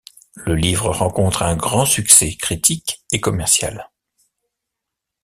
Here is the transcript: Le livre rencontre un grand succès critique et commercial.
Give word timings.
Le 0.33 0.55
livre 0.55 0.89
rencontre 0.89 1.43
un 1.43 1.55
grand 1.55 1.85
succès 1.85 2.33
critique 2.35 3.03
et 3.11 3.21
commercial. 3.21 3.87